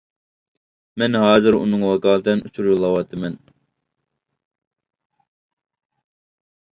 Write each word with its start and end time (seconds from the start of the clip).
مەن 1.01 1.17
ھازىر 1.23 1.57
ئۇنىڭغا 1.57 1.91
ۋاكالىتەن 1.91 2.41
ئۇچۇر 2.49 2.69
يوللاۋاتىمەن. 2.69 3.37